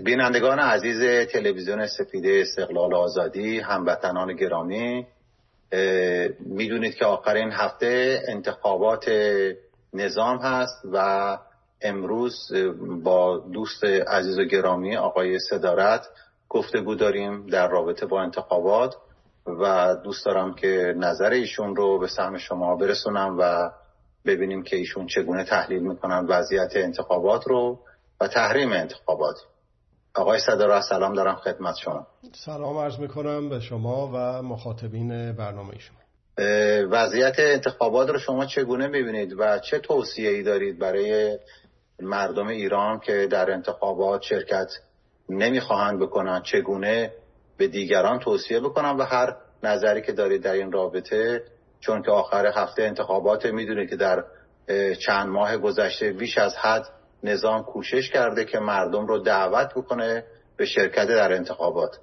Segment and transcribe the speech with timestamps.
[0.00, 5.06] بینندگان عزیز تلویزیون سپیده استقلال آزادی هموطنان گرامی
[6.40, 9.10] می‌دونید که آخرین هفته انتخابات
[9.92, 11.38] نظام هست و
[11.82, 12.52] امروز
[13.02, 16.06] با دوست عزیز و گرامی آقای صدارت
[16.48, 18.94] گفتگو داریم در رابطه با انتخابات
[19.46, 23.70] و دوست دارم که نظر ایشون رو به سهم شما برسونم و
[24.26, 27.78] ببینیم که ایشون چگونه تحلیل می‌کنن وضعیت انتخابات رو
[28.20, 29.36] و تحریم انتخابات.
[30.14, 32.06] آقای صدارت سلام دارم خدمت شما.
[32.34, 35.96] سلام عرض می‌کنم به شما و مخاطبین برنامه شما
[36.90, 41.38] وضعیت انتخابات رو شما چگونه می‌بینید و چه توصیه ای دارید برای
[42.00, 44.68] مردم ایران که در انتخابات شرکت
[45.28, 47.12] نمی‌خواهند بکنن؟ چگونه
[47.56, 51.44] به دیگران توصیه بکنن و هر نظری که دارید در این رابطه؟
[51.80, 54.24] چون که آخر هفته انتخابات می‌دونید که در
[55.06, 56.86] چند ماه گذشته بیش از حد
[57.22, 60.24] نظام کوشش کرده که مردم رو دعوت بکنه
[60.56, 61.98] به شرکت در انتخابات.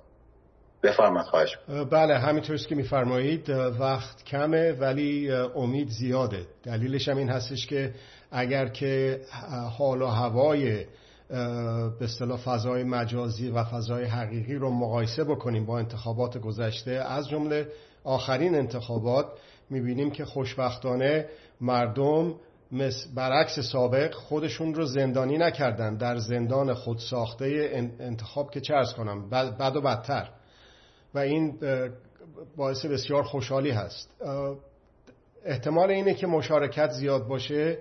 [0.83, 1.57] بفرمایید خواهش
[1.91, 6.45] بله همینطورست که میفرمایید وقت کمه ولی امید زیاده.
[6.63, 7.93] دلیلش هم این هستش که
[8.31, 9.21] اگر که
[9.77, 10.85] حال و هوای
[11.29, 17.67] به اصطلاح فضای مجازی و فضای حقیقی رو مقایسه بکنیم با انتخابات گذشته از جمله
[18.03, 19.25] آخرین انتخابات
[19.69, 21.25] می‌بینیم که خوشبختانه
[21.61, 22.35] مردم
[23.15, 25.97] برعکس سابق خودشون رو زندانی نکردن.
[25.97, 30.29] در زندان خودساخته انتخاب که چه ارز کنم بد و بدتر.
[31.13, 31.59] و این
[32.57, 34.21] باعث بسیار خوشحالی هست.
[35.45, 37.77] احتمال اینه که مشارکت زیاد باشه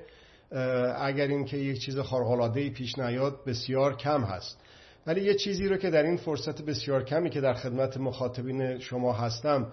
[0.96, 4.60] اگر این که یک چیز خارق‌العاده‌ای پیش نیاد بسیار کم هست.
[5.06, 9.12] ولی یه چیزی رو که در این فرصت بسیار کمی که در خدمت مخاطبین شما
[9.12, 9.72] هستم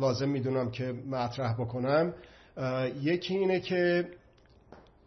[0.00, 2.14] لازم می‌دونم که مطرح بکنم.
[3.02, 4.08] یکی اینه که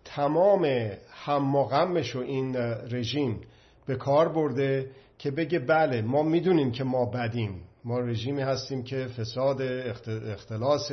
[0.05, 0.65] تمام
[1.11, 1.41] هم
[2.15, 2.55] و این
[2.91, 3.41] رژیم
[3.85, 7.61] به کار برده که بگه بله ما می‌دونیم که ما بدیم.
[7.83, 9.61] ما رژیمی هستیم که فساد
[10.31, 10.91] اختلاس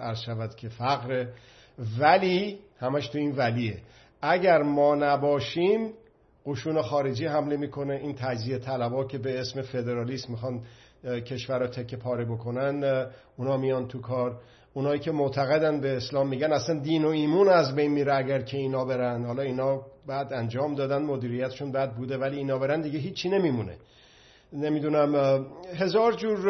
[0.00, 1.26] عرض که فقر
[2.00, 3.78] ولی همش تو این ولیه.
[4.22, 5.90] اگر ما نباشیم
[6.46, 7.94] قشون خارجی حمله می‌کنه.
[7.94, 10.62] این تجزیه طلبا که به اسم فدرالیسم می‌خوان
[11.04, 13.06] کشور را تکه پاره بکنن
[13.36, 14.40] اونا میان تو کار.
[14.74, 18.56] اونایی که معتقدن به اسلام میگن اصلا دین و ایمون از بین میره اگر که
[18.56, 19.24] اینا برن.
[19.24, 23.76] حالا اینا بعد انجام دادن مدیریتشون بعد بوده ولی اینا برن دیگه هیچی نمیمونه.
[24.52, 25.44] نمی‌دونم
[25.76, 26.48] هزار جور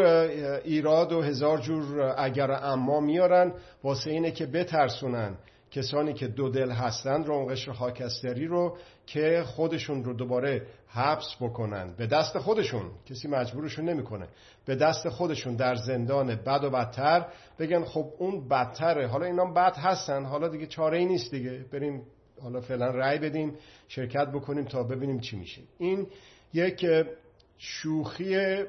[0.64, 3.52] ایراد و هزار جور اگر اما میارن.
[3.84, 5.34] واسه اینه که بترسونن
[5.70, 8.76] کسانی که دو دل هستند رو قشر خاکستری رو.
[9.06, 11.94] که خودشون رو دوباره حبس بکنن.
[11.96, 12.90] به دست خودشون.
[13.06, 14.28] کسی مجبورشون نمی‌کنه.
[14.66, 17.26] به دست خودشون در زندان بد و بدتر
[17.58, 19.06] بگن خب اون بدتره.
[19.06, 20.24] حالا اینا بد هستن.
[20.24, 21.64] حالا دیگه چاره ای نیست دیگه.
[21.72, 22.02] بریم
[22.42, 23.54] حالا فعلا رأی بدیم
[23.88, 25.62] شرکت بکنیم تا ببینیم چی میشه.
[25.78, 26.06] این
[26.52, 26.86] یک
[27.58, 28.64] شوخی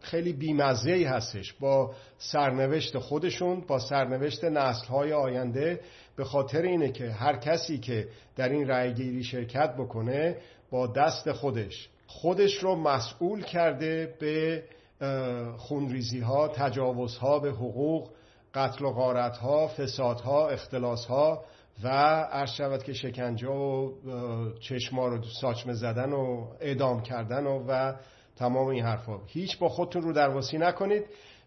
[0.00, 5.80] خیلی بیمزه ای هستش با سرنوشت خودشون با سرنوشت نسل های آینده
[6.16, 10.36] به خاطر اینه که هر کسی که در این رأیگیری شرکت بکنه
[10.70, 14.64] با دست خودش خودش رو مسئول کرده به
[15.56, 18.10] خونریزی ها تجاوز ها به حقوق
[18.54, 21.44] قتل و غارت ها فساد ها اختلاس ها
[21.82, 23.92] و عرض شود که شکنجه و
[24.60, 27.92] چشما رو ساچمه زدن و اعدام کردن و, و
[28.36, 31.04] تمام این حرفا هیچ با خودتون رو درواسی نکنید.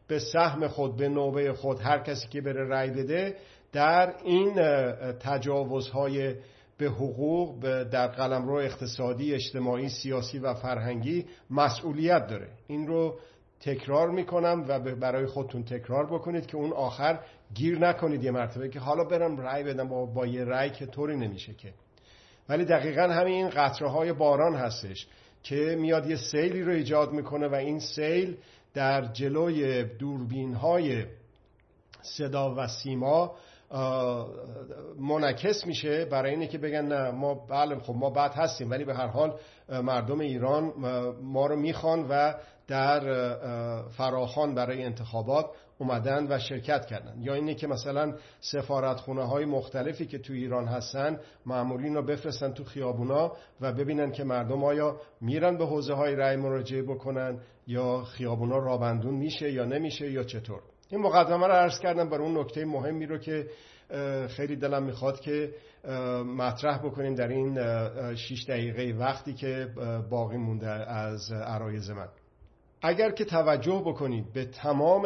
[0.10, 3.36] به سهم خود به نوبه خود هر کسی که بره رأی بده
[3.72, 4.56] در این
[5.14, 6.36] تجاوزهای
[6.78, 12.48] به حقوق در قلمرو اقتصادی اجتماعی سیاسی و فرهنگی مسئولیت داره.
[12.68, 13.20] این رو
[13.62, 17.20] تکرار می‌کنم و برای خودتون تکرار بکنید که اون آخر
[17.54, 21.18] گیر نکنید یه مرتبه که حالا برم رأی بدم با, با یه رأی که طوری
[21.18, 21.74] نمیشه که.
[22.50, 25.08] ولی دقیقا همین قطره های باران هستش.
[25.44, 28.38] که میاد یه سیلی رو ایجاد می‌کنه و این سیل
[28.74, 31.06] در جلوی دوربین های
[32.02, 33.36] صدا و سیما
[35.00, 36.06] منعکس میشه.
[36.06, 39.40] برای اینه که بگن نه ما بله خب ما بد هستیم ولی به هر حال
[39.70, 40.74] مردم ایران
[41.22, 42.34] ما رو می‌خوان و
[42.68, 43.02] در
[43.90, 45.46] فراخان برای انتخابات
[45.80, 47.22] اومدن و شرکت کردن.
[47.22, 52.64] یا اینه که مثلا سفارتخونه های مختلفی که تو ایران هستن معمولین رو بفرستن تو
[52.64, 53.32] خیابونا
[53.62, 59.16] و ببینن که مردم آیا میرن به حوزه های رأی مراجعه بکنن یا خیابونا رابندون
[59.16, 60.62] میشه یا نمیشه یا چطور.
[60.90, 63.48] این مقدمه رو عرض کردم برای اون نکته مهمی رو که
[64.28, 65.52] خیلی دلم می‌خواد که
[66.38, 67.56] مطرح بکنیم در این
[68.16, 69.68] 6 دقیقه وقتی که
[70.10, 72.08] باقی مونده از عرایز من.
[72.82, 75.06] اگر که توجه بکنید به تمام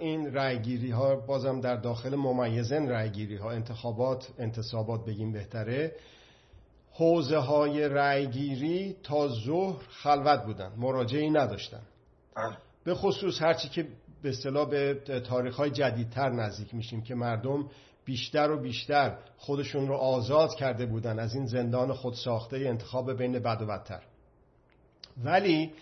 [0.00, 5.92] این رأیگیری ها بازم در داخل ممیزن رأیگیری ها انتخابات انتصابات بگیم بهتره
[6.92, 11.82] حوزه های رأیگیری تا ظهر خلوت بودن مراجعی نداشتن
[12.36, 12.56] بله.
[12.84, 13.88] به خصوص هرچی که
[14.22, 17.68] به اصطلاح به تاریخ های جدیدتر نزدیک میشیم که مردم
[18.04, 23.38] بیشتر و بیشتر خودشون رو آزاد کرده بودن از این زندان خود ساخته انتخاب بین
[23.38, 24.02] بد و بدتر
[25.24, 25.72] ولی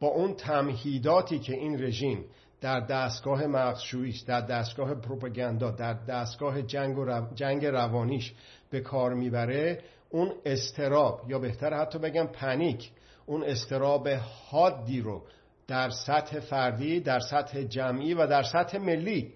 [0.00, 2.24] با اون تمهیداتی که این رژیم
[2.60, 8.34] در دستگاه مغزشویی در دستگاه پروپاگاندا در دستگاه جنگ, و جنگ روانیش
[8.70, 9.80] به کار می‌بره
[10.10, 12.90] اون استراب یا بهتر حتی بگم پنیک
[13.26, 14.08] اون استراب
[14.50, 15.22] حادی رو
[15.68, 19.32] در سطح فردی در سطح جمعی و در سطح ملی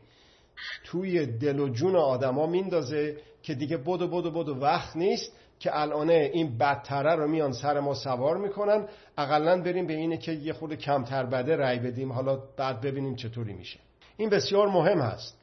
[0.85, 6.31] توی دل و جون آدما میندازه که دیگه بدو بدو بدو وقت نیست که الانه
[6.33, 8.89] این بدتره رو میان سر ما سوار می‌کنن.
[9.19, 12.13] اقلا بریم به اینه که یه خود کمتر بده رأی بدیم.
[12.13, 13.81] حالا بعد ببینیم چطوری میشه.
[14.17, 15.39] این بسیار مهم هست.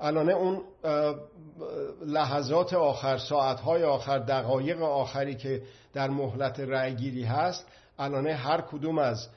[0.00, 0.62] الانه اون
[2.06, 5.62] لحظات آخر ساعتهای آخر دقایق آخری که
[5.92, 7.66] در مهلت رأیگیری هست
[7.98, 9.28] الانه هر کدوم از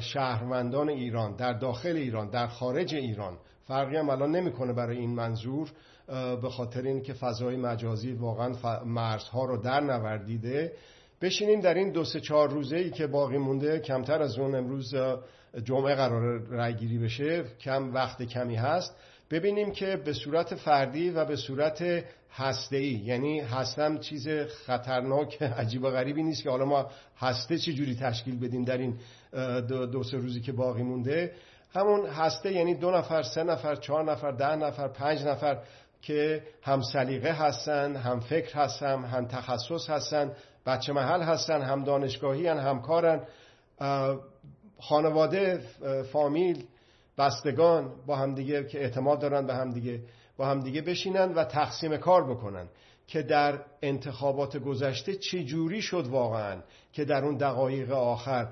[0.00, 5.72] شهروندان ایران در داخل ایران در خارج ایران فرقی هم الان نمی‌کنه برای این منظور
[6.42, 8.52] به خاطر اینکه فضای مجازی واقعا
[8.84, 10.72] مرزها رو در نوردیده.
[11.20, 14.94] بشینیم در این دو سه چهار روزه ای که باقی مونده کمتر از اون امروز
[15.64, 17.44] جمعه قرار رای بشه.
[17.60, 18.96] کم وقت کمی هست.
[19.30, 24.28] ببینیم که به صورت فردی و به صورت هسته ای یعنی هستم چیز
[24.66, 28.98] خطرناک عجیب و غریبی نیست که حالا ما هسته چه جوری تشکیل بدیم در این
[29.68, 31.32] دو سه روزی که باقی مونده.
[31.74, 35.58] همون هسته یعنی دو نفر سه نفر چهار نفر ده نفر پنج نفر
[36.02, 40.32] که هم سلیقه هستن هم فکر هستن هم تخصص هستن
[40.66, 43.20] بچه محل هستن هم دانشگاهی هم کارن.
[44.80, 45.60] خانواده
[46.12, 46.64] فامیل
[47.18, 50.00] بستگان با همدیگه که اعتماد دارن به همدیگه
[50.36, 52.68] با همدیگه بشینن و تقسیم کار بکنن
[53.06, 56.56] که در انتخابات گذشته چه جوری شد واقعا
[56.92, 58.48] که در اون دقایق آخر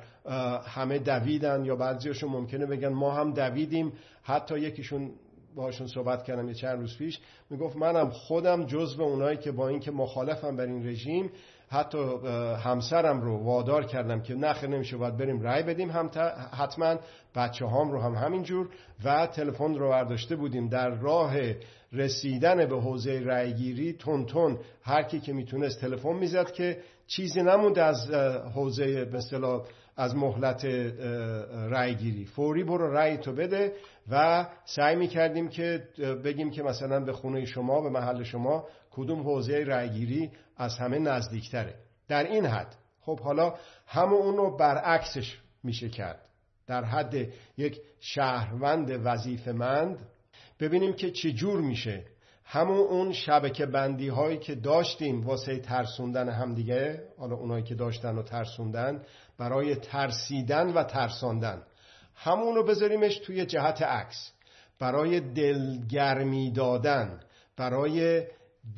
[0.67, 3.93] همه دویدن یا بعضیشون ممکنه بگن ما هم دویدیم.
[4.23, 5.11] حتی یکیشون
[5.55, 7.21] باشون صحبت کردم یه چند روز پیش.
[7.51, 11.31] می‌گفت منم خودم جزو اونایی که با اینکه مخالفم بر این رژیم
[11.69, 11.99] حتی
[12.65, 16.11] همسرم رو وادار کردم که نخیر نمیشه باید بریم رای بدیم هم
[16.53, 16.97] حتما
[17.35, 18.69] بچه هام رو هم همینجور
[19.05, 20.69] و تلفن رو برداشته بودیم.
[20.69, 21.35] در راه
[21.93, 27.83] رسیدن به حوزه رایگیری تون تون هر کی که می‌تونست تلفن می‌زد که چیزی نمونده
[27.83, 28.11] از
[28.55, 29.21] حوزه به
[29.97, 30.65] از مهلت
[31.71, 33.73] رایگیری فوری برو رای تو بده
[34.11, 35.89] و سعی می‌کردیم که
[36.25, 41.75] بگیم که مثلا به خونه شما به محل شما کدوم حوزه رایگیری از همه نزدیکتره.
[42.09, 42.77] در این حد.
[43.01, 43.55] خب حالا
[43.87, 46.29] همه اون رو برعکسش میشه کرد.
[46.67, 47.15] در حد
[47.57, 49.99] یک شهروند وظیفمند
[50.61, 52.05] ببینیم که چه جور میشه.
[52.45, 58.23] همون اون شبکه بندی هایی که داشتیم واسه ترسوندن همدیگه حالا اونایی که داشتن و
[58.23, 59.03] ترسوندن
[59.39, 61.63] برای ترسیدن و ترساندن.
[62.15, 64.33] همون رو بذاریمش توی جهت عکس.
[64.79, 67.21] برای دلگرمی دادن
[67.57, 68.25] برای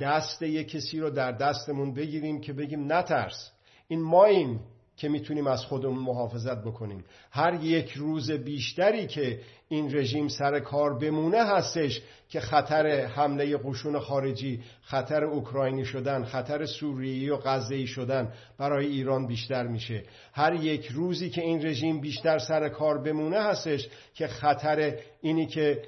[0.00, 3.52] دست یک کسی رو در دستمون بگیریم که بگیم نترس.
[3.88, 4.60] این ماییم.
[4.96, 7.04] که می‌تونیم از خودمون محافظت بکنیم.
[7.30, 13.98] هر یک روز بیشتری که این رژیم سر کار بمونه هستش که خطر حمله قشون
[13.98, 20.02] خارجی خطر اوکراینی شدن خطر سوریه و غزه‌ای شدن برای ایران بیشتر میشه.
[20.32, 25.82] هر یک روزی که این رژیم بیشتر سر کار بمونه هستش که خطر اینی که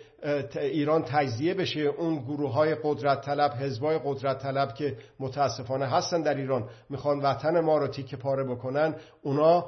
[0.60, 6.34] ایران تجزیه بشه اون گروه های قدرت طلب حزبای قدرت طلب که متاسفانه هستن در
[6.34, 9.66] ایران می‌خوان وطن ما رو تیکه پاره بکنن اونا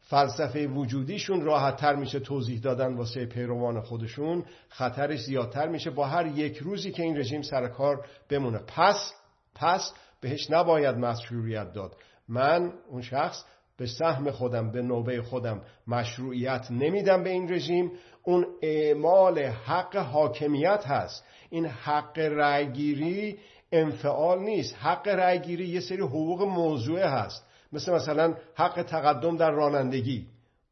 [0.00, 6.26] فلسفه وجودیشون راحت تر میشه توضیح دادن واسه پیروان خودشون خطرش زیادتر میشه با هر
[6.26, 8.58] یک روزی که این رژیم سر کار بمونه.
[8.58, 9.12] پس
[9.54, 11.96] پس بهش نباید مشروعیت داد.
[12.28, 13.44] من اون شخص
[13.78, 17.92] به سهم خودم به نوبه خودم مشروعیت نمیدم به این رژیم.
[18.22, 21.24] اون اعمال حق حاکمیت هست.
[21.50, 23.38] این حق رأیگیری
[23.72, 24.76] انفعال نیست.
[24.80, 27.46] حق رأیگیری یه سری حقوق موضوعه هست.
[27.72, 30.26] مثل مثلا حق تقدم در رانندگی.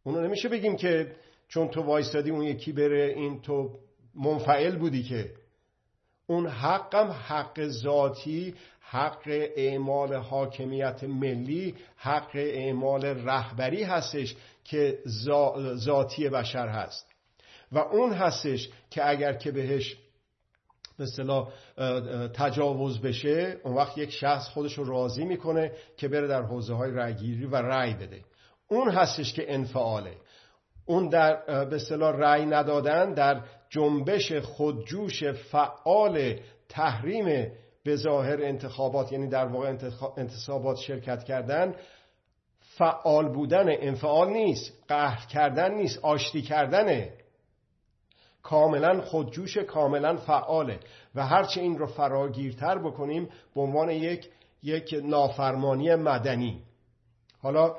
[0.05, 1.13] اونو نمیشه بگیم که
[1.49, 3.71] چون تو وایستادی اون یکی بره این تو
[4.15, 5.31] منفعل بودی که.
[6.27, 14.99] اون حقم حق ذاتی حق اعمال حاکمیت ملی حق اعمال رهبری هستش که
[15.75, 17.07] ذاتی بشر هست.
[17.73, 19.97] و اون هستش که اگر که بهش
[20.99, 21.07] به
[22.29, 26.91] تجاوز بشه اون وقت یک شخص خودش رو راضی می‌کنه که بره در حوزه های
[26.91, 28.21] رأیگیری و رأی بده.
[28.69, 30.17] اون هستش که انفعاله.
[30.87, 33.41] اون در به اصطلاح رأی ندادن در
[33.71, 36.37] جنبش خودجوش فعال
[36.69, 37.53] تحریم
[37.85, 39.77] به ظاهر انتخابات یعنی در واقع
[40.17, 41.75] انتصابات شرکت کردن
[42.61, 47.13] فعال بودن انفعال نیست قهر کردن نیست آشتی کردنه
[48.43, 50.81] کاملا خودجوش کاملا فعاله.
[51.15, 54.29] و هرچه این رو فراگیرتر بکنیم به عنوان یک
[54.63, 56.63] یک نافرمانی مدنی.
[57.43, 57.77] حالا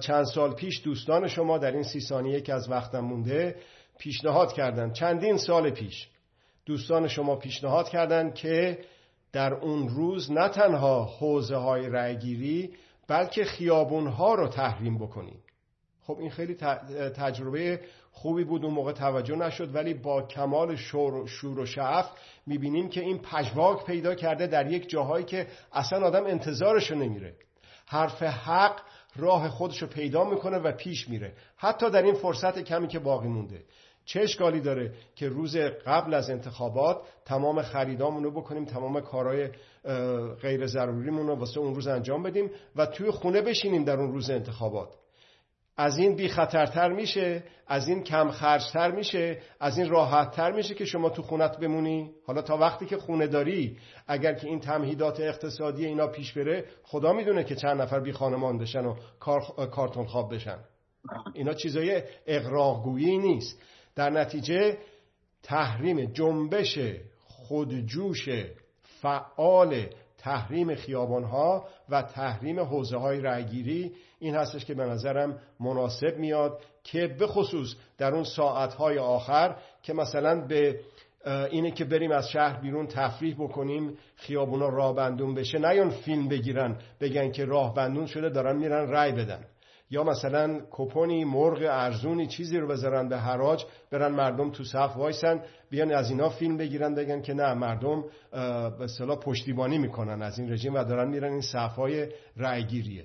[0.00, 3.56] چند سال پیش دوستان شما در این سی ثانیه که از وقتم مونده
[3.98, 4.92] پیشنهاد کردن.
[4.92, 6.08] چندین سال پیش
[6.66, 8.78] دوستان شما پیشنهاد کردند که
[9.32, 12.74] در اون روز نه تنها حوزه های رأیگیری
[13.08, 15.42] بلکه خیابون ها رو تحریم بکنیم
[16.02, 16.54] خب این خیلی
[17.16, 17.80] تجربه
[18.12, 22.10] خوبی بود اون موقع توجه نشد ولی با کمال شور, شور و شعف
[22.46, 27.34] می‌بینیم که این پژواک پیدا کرده در یک جاهایی که اصلا آدم انتظارشو نمیره.
[27.86, 28.80] حرف حق
[29.16, 31.32] راه خودشو پیدا می‌کنه و پیش میره.
[31.56, 33.62] حتی در این فرصت کمی که باقی مونده.
[34.04, 39.48] چه اشکالی داره که روز قبل از انتخابات تمام خریدامون رو بکنیم تمام کارهای
[40.42, 44.30] غیر ضروریمون رو واسه اون روز انجام بدیم و توی خونه بشینیم در اون روز
[44.30, 44.94] انتخابات.
[45.76, 50.84] از این بی خطرتر میشه از این کم خرجتر میشه از این راحتتر میشه که
[50.84, 52.10] شما تو خونت بمونی.
[52.26, 57.12] حالا تا وقتی که خونه داری اگر که این تمهیدات اقتصادی اینا پیش بره خدا
[57.12, 58.96] می‌دونه که چند نفر بی خانمان بشن و
[59.66, 60.58] کارتون خواب بشن.
[61.34, 63.62] اینا چیزای اقراقگویی نیست.
[63.94, 64.78] در نتیجه
[65.42, 66.78] تحریم جنبش
[67.18, 68.28] خودجوش
[69.00, 69.86] فعال
[70.22, 73.92] تحریم خیابانها و تحریم حوزه های رأیگیری.
[74.18, 79.92] این هستش که به نظرم مناسب میاد که به خصوص در اون ساعتهای آخر که
[79.92, 80.80] مثلا به
[81.26, 86.78] اینه که بریم از شهر بیرون تفریح بکنیم خیابونا راه بندون بشه نیان فیلم بگیرن
[87.00, 89.44] بگن که راه بندون شده دارن میرن رای بدن.
[89.92, 95.42] یا مثلا کپونی مرغ ارزونی چیزی رو بذارن به حراج برن مردم تو صف وایسن
[95.70, 100.52] بیان از اینا فیلم بگیرن بگن که نه مردم به اصطلاح پشتیبانی می‌کنن از این
[100.52, 103.04] رژیم و دارن میرن این صفهای رأیگیریه.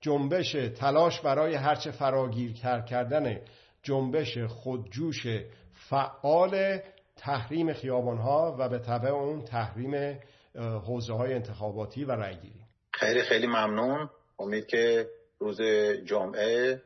[0.00, 2.52] جنبش تلاش برای هرچه فراگیر
[2.88, 3.40] کردن
[3.82, 5.26] جنبش خودجوش
[5.72, 6.78] فعال
[7.16, 10.18] تحریم خیابانها و به طبع اون تحریم
[10.58, 12.60] حوزه های انتخاباتی و رأیگیری.
[12.92, 14.10] خیلی خیلی ممنون.
[14.38, 15.06] امید که
[15.38, 15.60] روز
[16.04, 16.82] جمعه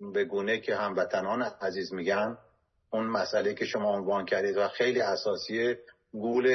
[0.00, 2.38] به گونه که هموطنان عزیز میگن
[2.90, 5.78] اون مسئله که شما عنوان کردید و خیلی اساسیه
[6.12, 6.48] گول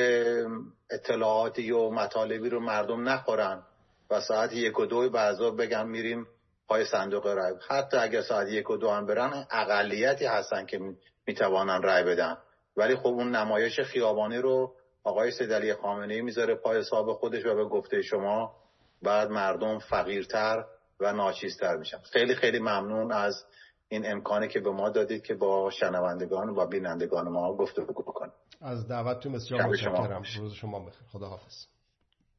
[0.90, 3.64] اطلاعاتی و مطالبی رو مردم نخورن
[4.10, 6.28] و ساعت یک و دو بعضا بگم میریم
[6.68, 7.54] پای صندوق رای.
[7.70, 10.80] حتی اگر ساعت یک و دو هم برن اقلیتی هستن که
[11.28, 12.38] می‌توانن رای بدن.
[12.78, 17.56] ولی خب اون نمایش خیابانی رو آقای سیدلی خامنه ای می‌ذاره پای حساب خودش و
[17.56, 18.56] به گفته شما.
[19.02, 20.66] بعد مردم فقیرتر
[21.00, 23.46] و ناچیزتر میشن خیلی خیلی ممنون از
[23.88, 28.34] این امکانی که به ما دادید که با شنوندگان و بینندگان ما گفتگو بکنیم.
[28.62, 30.24] از دعوتتون بسیار متشکرم.
[30.38, 31.08] روز شما بخیر.
[31.12, 31.66] خدا حافظ